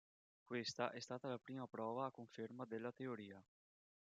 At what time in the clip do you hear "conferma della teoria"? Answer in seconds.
2.09-3.39